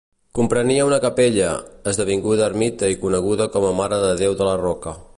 Comprenia 0.37 0.85
una 0.91 0.97
capella, 1.03 1.51
esdevinguda 1.93 2.49
ermita 2.49 2.91
i 2.95 2.99
coneguda 3.05 3.51
com 3.57 3.69
a 3.71 3.75
Mare 3.83 4.05
de 4.07 4.15
Déu 4.25 4.39
de 4.43 4.53
la 4.53 4.61
Roca. 4.69 5.01